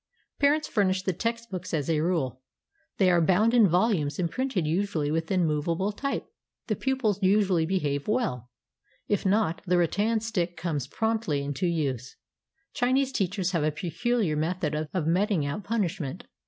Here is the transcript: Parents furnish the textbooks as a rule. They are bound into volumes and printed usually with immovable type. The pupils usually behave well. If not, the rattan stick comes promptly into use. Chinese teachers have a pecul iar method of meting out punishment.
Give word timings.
Parents 0.39 0.67
furnish 0.67 1.03
the 1.03 1.13
textbooks 1.13 1.75
as 1.75 1.87
a 1.87 1.99
rule. 1.99 2.41
They 2.97 3.11
are 3.11 3.21
bound 3.21 3.53
into 3.53 3.69
volumes 3.69 4.17
and 4.17 4.31
printed 4.31 4.65
usually 4.65 5.11
with 5.11 5.29
immovable 5.29 5.91
type. 5.91 6.25
The 6.65 6.75
pupils 6.75 7.19
usually 7.21 7.67
behave 7.67 8.07
well. 8.07 8.49
If 9.07 9.27
not, 9.27 9.61
the 9.67 9.77
rattan 9.77 10.19
stick 10.19 10.57
comes 10.57 10.87
promptly 10.87 11.43
into 11.43 11.67
use. 11.67 12.15
Chinese 12.73 13.11
teachers 13.11 13.51
have 13.51 13.63
a 13.63 13.69
pecul 13.71 14.25
iar 14.25 14.35
method 14.35 14.73
of 14.91 15.05
meting 15.05 15.45
out 15.45 15.63
punishment. 15.65 16.23